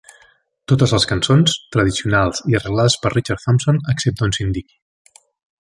[0.71, 5.23] Totes les cançons tradicionals i arreglades per Richard Thompson excepte on s'indiqui.